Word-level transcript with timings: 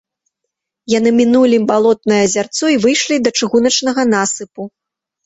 Яны 0.93 1.09
мінулі 1.19 1.57
балотнае 1.71 2.17
азярцо 2.29 2.65
і 2.77 2.79
выйшлі 2.87 3.15
да 3.27 3.33
чыгуначнага 3.41 4.07
насыпу. 4.15 4.61